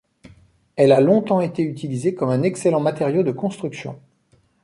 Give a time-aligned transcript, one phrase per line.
[0.77, 3.99] Elle a longtemps été utilisée comme un excellent matériau de construction.